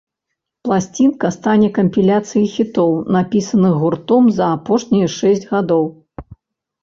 Пласцінка 0.67 1.27
стане 1.35 1.67
кампіляцыяй 1.75 2.47
хітоў, 2.53 2.95
напісаных 3.15 3.75
гуртом 3.81 4.23
за 4.37 4.47
апошнія 4.57 5.07
шэсць 5.17 5.45
гадоў. 5.53 5.83